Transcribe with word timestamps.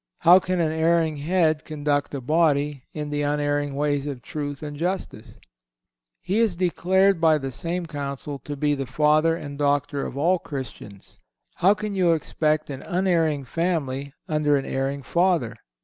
How 0.21 0.39
can 0.39 0.59
an 0.59 0.71
erring 0.71 1.17
head 1.17 1.63
conduct 1.63 2.15
a 2.15 2.21
body 2.21 2.85
in 2.91 3.11
the 3.11 3.21
unerring 3.21 3.75
ways 3.75 4.07
of 4.07 4.23
truth 4.23 4.63
and 4.63 4.75
justice? 4.75 5.37
He 6.23 6.39
is 6.39 6.55
declared 6.55 7.21
by 7.21 7.37
the 7.37 7.51
same 7.51 7.85
Council 7.85 8.39
to 8.39 8.55
be 8.57 8.73
the 8.73 8.87
Father 8.87 9.35
and 9.35 9.59
Doctor 9.59 10.03
of 10.07 10.17
all 10.17 10.39
Christians. 10.39 11.19
How 11.57 11.75
can 11.75 11.93
you 11.93 12.13
expect 12.13 12.71
an 12.71 12.81
unerring 12.81 13.45
family 13.45 14.11
under 14.27 14.57
an 14.57 14.65
erring 14.65 15.03
Father? 15.03 15.55